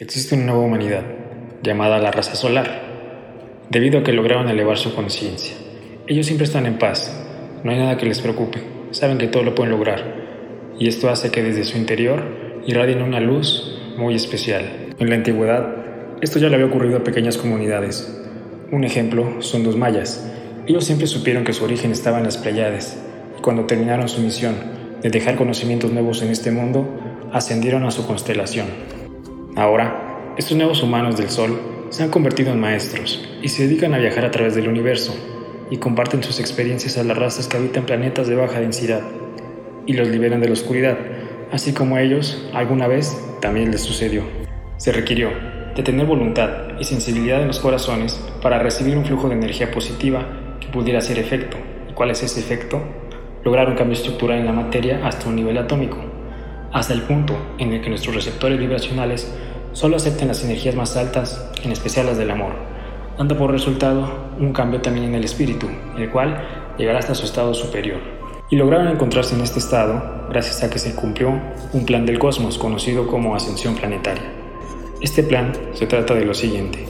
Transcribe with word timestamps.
Existe 0.00 0.34
una 0.34 0.46
nueva 0.46 0.62
humanidad, 0.62 1.02
llamada 1.62 1.98
la 1.98 2.10
raza 2.10 2.34
solar, 2.34 2.80
debido 3.68 3.98
a 3.98 4.02
que 4.02 4.14
lograron 4.14 4.48
elevar 4.48 4.78
su 4.78 4.94
conciencia. 4.94 5.54
Ellos 6.06 6.24
siempre 6.24 6.46
están 6.46 6.64
en 6.64 6.78
paz, 6.78 7.14
no 7.62 7.70
hay 7.70 7.76
nada 7.76 7.98
que 7.98 8.06
les 8.06 8.22
preocupe, 8.22 8.62
saben 8.92 9.18
que 9.18 9.26
todo 9.26 9.42
lo 9.42 9.54
pueden 9.54 9.72
lograr, 9.72 10.72
y 10.78 10.88
esto 10.88 11.10
hace 11.10 11.30
que 11.30 11.42
desde 11.42 11.64
su 11.64 11.76
interior 11.76 12.62
irradien 12.66 13.02
una 13.02 13.20
luz 13.20 13.78
muy 13.98 14.14
especial. 14.14 14.64
En 14.98 15.10
la 15.10 15.16
antigüedad, 15.16 15.68
esto 16.22 16.38
ya 16.38 16.48
le 16.48 16.54
había 16.54 16.68
ocurrido 16.68 16.96
a 16.96 17.04
pequeñas 17.04 17.36
comunidades. 17.36 18.22
Un 18.72 18.84
ejemplo 18.84 19.42
son 19.42 19.64
los 19.64 19.76
mayas. 19.76 20.26
Ellos 20.66 20.86
siempre 20.86 21.08
supieron 21.08 21.44
que 21.44 21.52
su 21.52 21.62
origen 21.62 21.90
estaba 21.90 22.16
en 22.16 22.24
las 22.24 22.38
Pleiades, 22.38 22.96
y 23.38 23.42
cuando 23.42 23.66
terminaron 23.66 24.08
su 24.08 24.22
misión 24.22 24.54
de 25.02 25.10
dejar 25.10 25.36
conocimientos 25.36 25.92
nuevos 25.92 26.22
en 26.22 26.30
este 26.30 26.50
mundo, 26.50 26.88
ascendieron 27.34 27.84
a 27.84 27.90
su 27.90 28.06
constelación. 28.06 28.99
Ahora, 29.56 30.34
estos 30.36 30.56
nuevos 30.56 30.82
humanos 30.82 31.16
del 31.16 31.28
Sol 31.28 31.60
se 31.88 32.04
han 32.04 32.10
convertido 32.10 32.52
en 32.52 32.60
maestros 32.60 33.28
y 33.42 33.48
se 33.48 33.64
dedican 33.66 33.94
a 33.94 33.98
viajar 33.98 34.24
a 34.24 34.30
través 34.30 34.54
del 34.54 34.68
universo 34.68 35.12
y 35.70 35.78
comparten 35.78 36.22
sus 36.22 36.38
experiencias 36.38 36.96
a 36.96 37.04
las 37.04 37.18
razas 37.18 37.48
que 37.48 37.56
habitan 37.56 37.84
planetas 37.84 38.28
de 38.28 38.36
baja 38.36 38.60
densidad 38.60 39.02
y 39.86 39.94
los 39.94 40.08
liberan 40.08 40.40
de 40.40 40.46
la 40.46 40.52
oscuridad, 40.52 40.96
así 41.50 41.72
como 41.72 41.96
a 41.96 42.02
ellos 42.02 42.48
alguna 42.54 42.86
vez 42.86 43.16
también 43.40 43.72
les 43.72 43.80
sucedió. 43.80 44.22
Se 44.76 44.92
requirió 44.92 45.30
de 45.74 45.82
tener 45.82 46.06
voluntad 46.06 46.78
y 46.78 46.84
sensibilidad 46.84 47.40
en 47.40 47.48
los 47.48 47.58
corazones 47.58 48.20
para 48.40 48.60
recibir 48.60 48.96
un 48.96 49.04
flujo 49.04 49.28
de 49.28 49.34
energía 49.34 49.72
positiva 49.72 50.26
que 50.60 50.68
pudiera 50.68 51.00
hacer 51.00 51.18
efecto. 51.18 51.56
¿Y 51.88 51.92
cuál 51.92 52.10
es 52.10 52.22
ese 52.22 52.38
efecto? 52.38 52.80
Lograr 53.44 53.68
un 53.68 53.74
cambio 53.74 53.96
estructural 53.96 54.38
en 54.38 54.46
la 54.46 54.52
materia 54.52 55.04
hasta 55.04 55.28
un 55.28 55.36
nivel 55.36 55.58
atómico, 55.58 55.98
hasta 56.72 56.92
el 56.92 57.02
punto 57.02 57.36
en 57.58 57.72
el 57.72 57.80
que 57.80 57.88
nuestros 57.88 58.14
receptores 58.14 58.58
vibracionales 58.58 59.32
solo 59.72 59.96
acepten 59.96 60.28
las 60.28 60.44
energías 60.44 60.74
más 60.74 60.96
altas, 60.96 61.50
en 61.62 61.72
especial 61.72 62.06
las 62.06 62.18
del 62.18 62.30
amor, 62.30 62.52
dando 63.18 63.36
por 63.36 63.50
resultado 63.50 64.30
un 64.38 64.52
cambio 64.52 64.80
también 64.80 65.06
en 65.06 65.14
el 65.14 65.24
espíritu, 65.24 65.68
el 65.96 66.10
cual 66.10 66.72
llegará 66.78 66.98
hasta 66.98 67.14
su 67.14 67.24
estado 67.24 67.54
superior. 67.54 68.00
Y 68.50 68.56
lograron 68.56 68.88
encontrarse 68.88 69.34
en 69.34 69.42
este 69.42 69.60
estado 69.60 70.26
gracias 70.28 70.62
a 70.62 70.70
que 70.70 70.78
se 70.78 70.94
cumplió 70.94 71.30
un 71.72 71.86
plan 71.86 72.04
del 72.04 72.18
cosmos 72.18 72.58
conocido 72.58 73.06
como 73.06 73.34
ascensión 73.34 73.76
planetaria. 73.76 74.24
Este 75.00 75.22
plan 75.22 75.52
se 75.72 75.86
trata 75.86 76.14
de 76.14 76.24
lo 76.24 76.34
siguiente. 76.34 76.84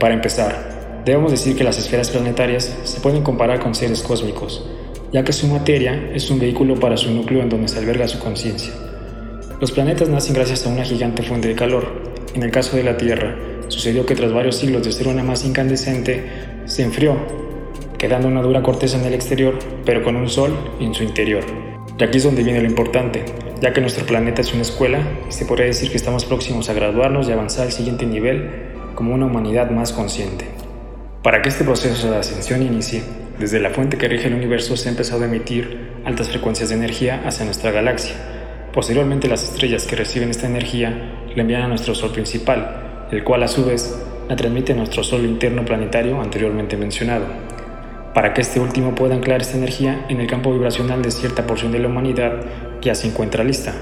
Para 0.00 0.14
empezar, 0.14 1.02
debemos 1.04 1.30
decir 1.30 1.56
que 1.56 1.64
las 1.64 1.78
esferas 1.78 2.10
planetarias 2.10 2.76
se 2.84 3.00
pueden 3.00 3.22
comparar 3.22 3.60
con 3.60 3.74
seres 3.74 4.02
cósmicos, 4.02 4.68
ya 5.12 5.24
que 5.24 5.32
su 5.32 5.46
materia 5.46 6.10
es 6.14 6.30
un 6.30 6.38
vehículo 6.38 6.78
para 6.78 6.96
su 6.96 7.10
núcleo 7.10 7.42
en 7.42 7.48
donde 7.48 7.68
se 7.68 7.78
alberga 7.78 8.08
su 8.08 8.18
conciencia. 8.18 8.72
Los 9.60 9.72
planetas 9.72 10.08
nacen 10.08 10.34
gracias 10.34 10.66
a 10.66 10.68
una 10.68 10.84
gigante 10.84 11.22
fuente 11.22 11.48
de 11.48 11.54
calor. 11.54 12.02
En 12.34 12.42
el 12.42 12.50
caso 12.50 12.76
de 12.76 12.84
la 12.84 12.96
Tierra, 12.96 13.36
sucedió 13.68 14.06
que 14.06 14.14
tras 14.14 14.32
varios 14.32 14.56
siglos 14.56 14.84
de 14.84 14.92
ser 14.92 15.08
una 15.08 15.24
masa 15.24 15.46
incandescente, 15.46 16.24
se 16.66 16.82
enfrió, 16.82 17.16
quedando 17.98 18.28
una 18.28 18.42
dura 18.42 18.62
corteza 18.62 18.98
en 18.98 19.06
el 19.06 19.14
exterior, 19.14 19.58
pero 19.84 20.04
con 20.04 20.14
un 20.16 20.28
sol 20.28 20.56
en 20.78 20.94
su 20.94 21.02
interior. 21.02 21.42
Y 21.98 22.04
aquí 22.04 22.18
es 22.18 22.24
donde 22.24 22.44
viene 22.44 22.60
lo 22.60 22.68
importante, 22.68 23.24
ya 23.60 23.72
que 23.72 23.80
nuestro 23.80 24.06
planeta 24.06 24.42
es 24.42 24.52
una 24.52 24.62
escuela 24.62 25.00
se 25.30 25.44
podría 25.44 25.66
decir 25.66 25.90
que 25.90 25.96
estamos 25.96 26.24
próximos 26.24 26.68
a 26.68 26.74
graduarnos 26.74 27.28
y 27.28 27.32
avanzar 27.32 27.66
al 27.66 27.72
siguiente 27.72 28.06
nivel 28.06 28.68
como 28.94 29.14
una 29.14 29.26
humanidad 29.26 29.70
más 29.70 29.92
consciente. 29.92 30.44
Para 31.22 31.42
que 31.42 31.48
este 31.48 31.64
proceso 31.64 32.10
de 32.10 32.18
ascensión 32.18 32.62
inicie, 32.62 33.02
desde 33.38 33.60
la 33.60 33.70
fuente 33.70 33.98
que 33.98 34.08
rige 34.08 34.28
el 34.28 34.34
universo 34.34 34.76
se 34.76 34.88
ha 34.88 34.92
empezado 34.92 35.22
a 35.22 35.26
emitir 35.26 35.90
altas 36.04 36.28
frecuencias 36.28 36.68
de 36.68 36.74
energía 36.74 37.22
hacia 37.24 37.44
nuestra 37.44 37.70
galaxia, 37.70 38.14
Posteriormente 38.72 39.28
las 39.28 39.42
estrellas 39.42 39.86
que 39.86 39.96
reciben 39.96 40.30
esta 40.30 40.46
energía 40.46 41.26
la 41.34 41.42
envían 41.42 41.62
a 41.62 41.68
nuestro 41.68 41.94
Sol 41.94 42.12
principal, 42.12 43.08
el 43.10 43.24
cual 43.24 43.42
a 43.42 43.48
su 43.48 43.64
vez 43.64 43.98
la 44.28 44.36
transmite 44.36 44.72
a 44.72 44.76
nuestro 44.76 45.02
Sol 45.02 45.24
interno 45.24 45.64
planetario 45.64 46.20
anteriormente 46.20 46.76
mencionado, 46.76 47.24
para 48.14 48.34
que 48.34 48.42
este 48.42 48.60
último 48.60 48.94
pueda 48.94 49.14
anclar 49.14 49.40
esta 49.40 49.56
energía 49.56 50.06
en 50.08 50.20
el 50.20 50.26
campo 50.26 50.52
vibracional 50.52 51.02
de 51.02 51.10
cierta 51.10 51.46
porción 51.46 51.72
de 51.72 51.78
la 51.78 51.88
humanidad 51.88 52.40
ya 52.82 52.94
se 52.94 53.08
encuentra 53.08 53.42
lista. 53.42 53.74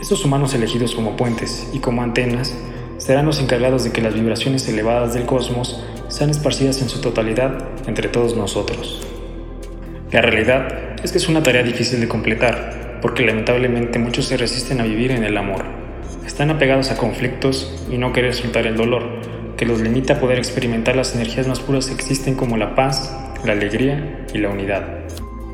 Estos 0.00 0.24
humanos 0.24 0.54
elegidos 0.54 0.94
como 0.94 1.16
puentes 1.16 1.68
y 1.74 1.80
como 1.80 2.02
antenas 2.02 2.56
serán 3.02 3.26
los 3.26 3.40
encargados 3.40 3.82
de 3.82 3.90
que 3.90 4.00
las 4.00 4.14
vibraciones 4.14 4.68
elevadas 4.68 5.12
del 5.12 5.26
cosmos 5.26 5.82
sean 6.06 6.30
esparcidas 6.30 6.80
en 6.82 6.88
su 6.88 7.00
totalidad 7.00 7.68
entre 7.88 8.08
todos 8.08 8.36
nosotros. 8.36 9.04
La 10.12 10.22
realidad 10.22 11.00
es 11.02 11.10
que 11.10 11.18
es 11.18 11.28
una 11.28 11.42
tarea 11.42 11.64
difícil 11.64 12.00
de 12.00 12.06
completar, 12.06 13.00
porque 13.02 13.26
lamentablemente 13.26 13.98
muchos 13.98 14.26
se 14.26 14.36
resisten 14.36 14.80
a 14.80 14.84
vivir 14.84 15.10
en 15.10 15.24
el 15.24 15.36
amor. 15.36 15.64
Están 16.24 16.52
apegados 16.52 16.92
a 16.92 16.96
conflictos 16.96 17.84
y 17.90 17.98
no 17.98 18.12
quieren 18.12 18.34
soltar 18.34 18.68
el 18.68 18.76
dolor, 18.76 19.02
que 19.56 19.66
los 19.66 19.80
limita 19.80 20.14
a 20.14 20.20
poder 20.20 20.38
experimentar 20.38 20.94
las 20.94 21.16
energías 21.16 21.48
más 21.48 21.58
puras 21.58 21.86
que 21.86 21.94
existen 21.94 22.36
como 22.36 22.56
la 22.56 22.76
paz, 22.76 23.12
la 23.44 23.50
alegría 23.50 24.26
y 24.32 24.38
la 24.38 24.50
unidad. 24.50 25.00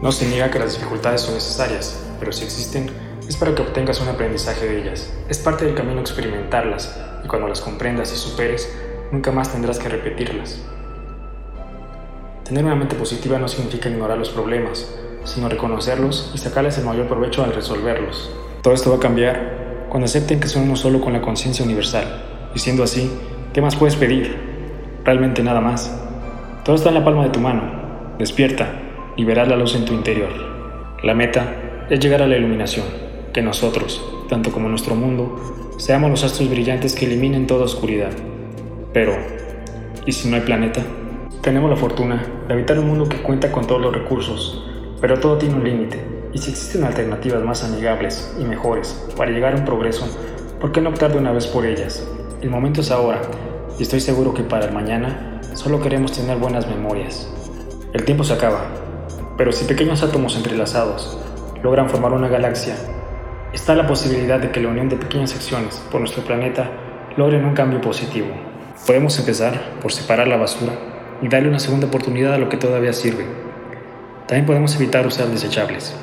No 0.02 0.12
se 0.12 0.28
niega 0.28 0.50
que 0.50 0.58
las 0.58 0.74
dificultades 0.74 1.22
son 1.22 1.36
necesarias, 1.36 1.98
pero 2.20 2.30
si 2.30 2.44
existen 2.44 2.90
es 3.28 3.36
para 3.36 3.54
que 3.54 3.62
obtengas 3.62 4.00
un 4.00 4.08
aprendizaje 4.08 4.66
de 4.66 4.80
ellas. 4.80 5.12
Es 5.28 5.38
parte 5.38 5.66
del 5.66 5.74
camino 5.74 6.00
experimentarlas 6.00 6.98
y 7.22 7.28
cuando 7.28 7.46
las 7.46 7.60
comprendas 7.60 8.12
y 8.12 8.16
superes, 8.16 8.74
nunca 9.12 9.30
más 9.30 9.52
tendrás 9.52 9.78
que 9.78 9.88
repetirlas. 9.88 10.62
Tener 12.44 12.64
una 12.64 12.74
mente 12.74 12.96
positiva 12.96 13.38
no 13.38 13.46
significa 13.46 13.90
ignorar 13.90 14.16
los 14.16 14.30
problemas, 14.30 14.90
sino 15.24 15.50
reconocerlos 15.50 16.32
y 16.34 16.38
sacarles 16.38 16.78
el 16.78 16.86
mayor 16.86 17.06
provecho 17.06 17.44
al 17.44 17.52
resolverlos. 17.52 18.30
Todo 18.62 18.72
esto 18.72 18.90
va 18.90 18.96
a 18.96 19.00
cambiar 19.00 19.86
cuando 19.90 20.06
acepten 20.06 20.40
que 20.40 20.48
son 20.48 20.62
uno 20.62 20.76
solo 20.76 21.00
con 21.00 21.12
la 21.12 21.20
conciencia 21.20 21.64
universal. 21.64 22.50
Y 22.54 22.58
siendo 22.58 22.82
así, 22.82 23.12
¿qué 23.52 23.60
más 23.60 23.76
puedes 23.76 23.96
pedir? 23.96 24.36
Realmente 25.04 25.42
nada 25.42 25.60
más. 25.60 25.94
Todo 26.64 26.76
está 26.76 26.88
en 26.88 26.94
la 26.94 27.04
palma 27.04 27.24
de 27.24 27.30
tu 27.30 27.40
mano. 27.40 28.16
Despierta 28.18 28.72
y 29.16 29.24
verás 29.24 29.48
la 29.48 29.56
luz 29.56 29.74
en 29.74 29.84
tu 29.84 29.92
interior. 29.92 30.30
La 31.02 31.14
meta 31.14 31.86
es 31.90 32.00
llegar 32.00 32.22
a 32.22 32.26
la 32.26 32.36
iluminación, 32.36 32.86
que 33.32 33.42
nosotros, 33.42 34.04
tanto 34.28 34.50
como 34.52 34.68
nuestro 34.68 34.94
mundo, 34.94 35.74
seamos 35.76 36.10
los 36.10 36.24
astros 36.24 36.50
brillantes 36.50 36.94
que 36.94 37.06
eliminen 37.06 37.46
toda 37.46 37.64
oscuridad. 37.64 38.10
Pero, 38.92 39.12
¿y 40.06 40.12
si 40.12 40.28
no 40.28 40.36
hay 40.36 40.42
planeta? 40.42 40.82
Tenemos 41.42 41.70
la 41.70 41.76
fortuna 41.76 42.24
de 42.46 42.54
habitar 42.54 42.78
un 42.78 42.88
mundo 42.88 43.08
que 43.08 43.22
cuenta 43.22 43.52
con 43.52 43.66
todos 43.66 43.80
los 43.80 43.94
recursos, 43.94 44.64
pero 45.00 45.20
todo 45.20 45.38
tiene 45.38 45.54
un 45.54 45.64
límite, 45.64 45.98
y 46.32 46.38
si 46.38 46.50
existen 46.50 46.84
alternativas 46.84 47.42
más 47.42 47.64
amigables 47.64 48.34
y 48.40 48.44
mejores 48.44 49.06
para 49.16 49.30
llegar 49.30 49.54
a 49.54 49.56
un 49.56 49.64
progreso, 49.64 50.06
¿por 50.60 50.72
qué 50.72 50.80
no 50.80 50.90
optar 50.90 51.12
de 51.12 51.18
una 51.18 51.32
vez 51.32 51.46
por 51.46 51.64
ellas? 51.64 52.06
El 52.42 52.50
momento 52.50 52.80
es 52.80 52.90
ahora, 52.90 53.22
y 53.78 53.82
estoy 53.82 54.00
seguro 54.00 54.34
que 54.34 54.42
para 54.42 54.66
el 54.66 54.72
mañana 54.72 55.40
solo 55.54 55.80
queremos 55.80 56.12
tener 56.12 56.38
buenas 56.38 56.68
memorias. 56.68 57.32
El 57.92 58.04
tiempo 58.04 58.24
se 58.24 58.34
acaba, 58.34 58.66
pero 59.36 59.52
si 59.52 59.64
pequeños 59.64 60.02
átomos 60.02 60.36
entrelazados 60.36 61.18
logran 61.62 61.88
formar 61.88 62.12
una 62.12 62.28
galaxia, 62.28 62.76
está 63.52 63.74
la 63.74 63.86
posibilidad 63.86 64.38
de 64.38 64.50
que 64.50 64.60
la 64.60 64.68
unión 64.68 64.88
de 64.88 64.96
pequeñas 64.96 65.30
secciones 65.30 65.82
por 65.90 66.00
nuestro 66.00 66.22
planeta 66.22 66.70
logren 67.16 67.44
un 67.44 67.54
cambio 67.54 67.80
positivo. 67.80 68.28
Podemos 68.86 69.18
empezar 69.18 69.78
por 69.82 69.92
separar 69.92 70.28
la 70.28 70.36
basura 70.36 70.72
y 71.22 71.28
darle 71.28 71.48
una 71.48 71.58
segunda 71.58 71.86
oportunidad 71.86 72.34
a 72.34 72.38
lo 72.38 72.48
que 72.48 72.56
todavía 72.56 72.92
sirve 72.92 73.48
también 74.28 74.44
podemos 74.44 74.76
evitar 74.76 75.06
usar 75.06 75.28
desechables. 75.28 75.96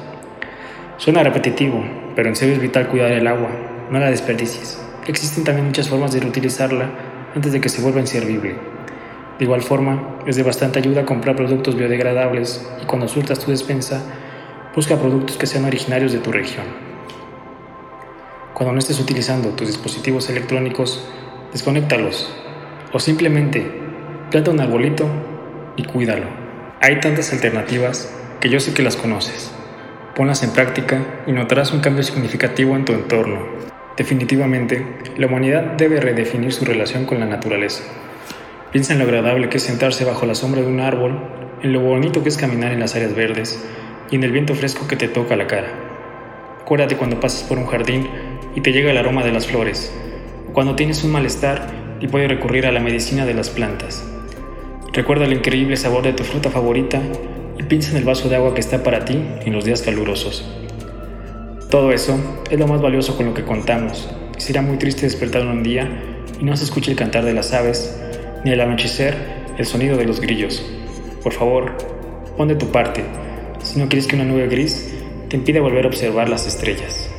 Suena 0.98 1.22
repetitivo, 1.22 1.86
pero 2.16 2.28
en 2.28 2.36
serio 2.36 2.56
es 2.56 2.60
vital 2.60 2.88
cuidar 2.88 3.12
el 3.12 3.28
agua, 3.28 3.52
no 3.92 4.00
la 4.00 4.10
desperdicies. 4.10 4.84
Existen 5.06 5.44
también 5.44 5.68
muchas 5.68 5.90
formas 5.90 6.12
de 6.12 6.22
reutilizarla 6.22 6.90
antes 7.36 7.52
de 7.54 7.62
que 7.62 7.70
se 7.70 7.84
vuelva 7.84 8.00
inservible. 8.00 8.56
De 9.38 9.46
igual 9.46 9.62
forma, 9.62 10.18
es 10.26 10.38
de 10.38 10.42
bastante 10.42 10.80
ayuda 10.80 11.06
comprar 11.06 11.36
productos 11.36 11.76
biodegradables 11.76 12.68
y 12.82 12.88
cuando 12.88 13.08
surtas 13.08 13.38
tu 13.38 13.52
despensa, 13.52 14.02
busca 14.76 14.98
productos 14.98 15.38
que 15.38 15.46
sean 15.46 15.66
originarios 15.66 16.12
de 16.12 16.18
tu 16.18 16.32
región. 16.32 16.85
Cuando 18.56 18.72
no 18.72 18.80
estés 18.80 19.02
utilizando 19.02 19.50
tus 19.50 19.68
dispositivos 19.68 20.30
electrónicos, 20.30 21.06
desconéctalos 21.52 22.34
o 22.94 23.02
simplemente 23.02 23.70
planta 24.32 24.52
un 24.52 24.62
arbolito 24.62 25.10
y 25.76 25.84
cuídalo. 25.84 26.28
Hay 26.80 27.02
tantas 27.02 27.34
alternativas 27.34 28.10
que 28.40 28.48
yo 28.48 28.62
sé 28.62 28.74
que 28.74 28.82
las 28.82 28.96
conoces. 28.96 29.52
Ponlas 30.16 30.42
en 30.42 30.52
práctica 30.52 31.24
y 31.28 31.34
notarás 31.34 31.74
un 31.74 31.82
cambio 31.82 32.04
significativo 32.04 32.78
en 32.78 32.86
tu 32.86 32.94
entorno. 32.94 33.46
Definitivamente, 33.98 35.00
la 35.18 35.28
humanidad 35.28 35.74
debe 35.74 36.00
redefinir 36.00 36.54
su 36.54 36.64
relación 36.64 37.04
con 37.04 37.20
la 37.20 37.26
naturaleza. 37.26 37.84
Piensa 38.72 38.94
en 38.94 39.00
lo 39.00 39.06
agradable 39.06 39.50
que 39.50 39.58
es 39.58 39.64
sentarse 39.64 40.06
bajo 40.06 40.26
la 40.26 40.34
sombra 40.34 40.62
de 40.62 40.68
un 40.68 40.80
árbol, 40.80 41.20
en 41.62 41.74
lo 41.74 41.82
bonito 41.82 42.24
que 42.24 42.30
es 42.30 42.38
caminar 42.38 42.72
en 42.72 42.80
las 42.80 42.96
áreas 42.96 43.16
verdes 43.16 43.62
y 44.10 44.16
en 44.16 44.24
el 44.24 44.32
viento 44.32 44.56
fresco 44.56 44.88
que 44.88 44.96
te 44.96 45.10
toca 45.10 45.36
la 45.36 45.48
cara. 45.48 45.85
Acuérdate 46.66 46.98
cuando 46.98 47.20
pasas 47.20 47.44
por 47.44 47.60
un 47.60 47.68
jardín 47.68 48.08
y 48.56 48.62
te 48.62 48.72
llega 48.72 48.90
el 48.90 48.98
aroma 48.98 49.24
de 49.24 49.32
las 49.32 49.46
flores, 49.46 49.94
cuando 50.52 50.76
tienes 50.76 51.04
un 51.04 51.12
malestar 51.12 51.68
y 52.00 52.08
puedes 52.08 52.28
recurrir 52.28 52.66
a 52.66 52.72
la 52.72 52.80
medicina 52.80 53.24
de 53.24 53.36
las 53.36 53.52
plantas. 53.52 54.04
Recuerda 54.92 55.26
el 55.26 55.34
increíble 55.34 55.78
sabor 55.78 56.02
de 56.02 56.14
tu 56.14 56.24
fruta 56.24 56.50
favorita 56.50 57.00
y 57.60 57.62
piensa 57.62 57.92
en 57.92 57.98
el 57.98 58.04
vaso 58.04 58.30
de 58.30 58.38
agua 58.38 58.56
que 58.56 58.62
está 58.62 58.82
para 58.82 59.06
ti 59.06 59.24
en 59.46 59.54
los 59.54 59.64
días 59.64 59.84
calurosos. 59.84 60.44
Todo 61.70 61.92
eso 61.92 62.18
es 62.50 62.58
lo 62.58 62.66
más 62.66 62.82
valioso 62.82 63.16
con 63.16 63.28
lo 63.28 63.36
que 63.36 63.44
contamos 63.44 64.10
Será 64.38 64.64
muy 64.64 64.78
triste 64.78 65.04
despertar 65.04 65.46
un 65.46 65.62
día 65.62 65.88
y 66.42 66.46
no 66.46 66.58
se 66.58 66.64
escuche 66.64 66.90
el 66.90 66.98
cantar 66.98 67.26
de 67.26 67.34
las 67.36 67.54
aves, 67.54 67.96
ni 68.44 68.54
al 68.54 68.62
anochecer 68.62 69.16
el 69.60 69.68
sonido 69.68 69.98
de 69.98 70.06
los 70.06 70.20
grillos. 70.20 70.66
Por 71.22 71.32
favor, 71.32 71.78
pon 72.36 72.48
de 72.48 72.56
tu 72.56 72.72
parte, 72.72 73.04
si 73.62 73.78
no 73.78 73.88
quieres 73.88 74.08
que 74.08 74.16
una 74.16 74.26
nube 74.26 74.48
gris 74.48 74.96
te 75.36 75.40
impida 75.40 75.60
volver 75.60 75.84
a 75.84 75.90
observar 75.90 76.30
las 76.30 76.48
estrellas. 76.48 77.12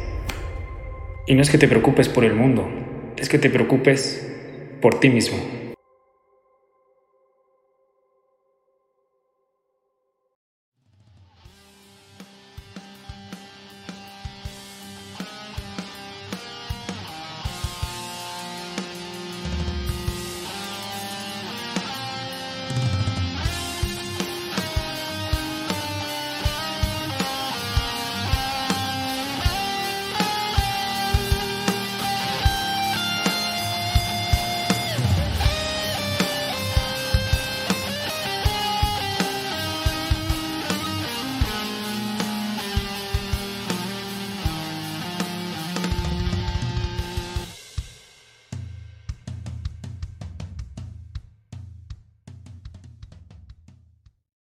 Y 1.27 1.35
no 1.35 1.43
es 1.43 1.51
que 1.51 1.59
te 1.59 1.69
preocupes 1.69 2.09
por 2.09 2.25
el 2.25 2.33
mundo, 2.33 2.67
es 3.19 3.29
que 3.29 3.39
te 3.39 3.51
preocupes 3.51 4.27
por 4.81 4.99
ti 5.01 5.11
mismo. 5.11 5.37